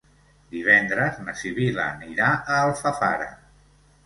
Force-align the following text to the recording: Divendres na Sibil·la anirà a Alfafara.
Divendres 0.53 1.19
na 1.27 1.35
Sibil·la 1.41 1.85
anirà 1.99 2.31
a 2.39 2.57
Alfafara. 2.63 3.31